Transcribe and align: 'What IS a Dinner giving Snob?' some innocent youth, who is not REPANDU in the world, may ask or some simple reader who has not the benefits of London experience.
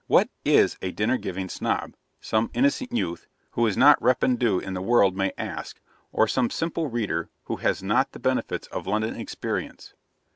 'What 0.07 0.29
IS 0.43 0.79
a 0.81 0.89
Dinner 0.91 1.17
giving 1.19 1.47
Snob?' 1.47 1.93
some 2.19 2.49
innocent 2.55 2.91
youth, 2.91 3.27
who 3.51 3.67
is 3.67 3.77
not 3.77 4.01
REPANDU 4.01 4.57
in 4.57 4.73
the 4.73 4.81
world, 4.81 5.15
may 5.15 5.31
ask 5.37 5.79
or 6.11 6.27
some 6.27 6.49
simple 6.49 6.87
reader 6.89 7.29
who 7.43 7.57
has 7.57 7.83
not 7.83 8.11
the 8.11 8.19
benefits 8.19 8.65
of 8.69 8.87
London 8.87 9.15
experience. 9.15 9.93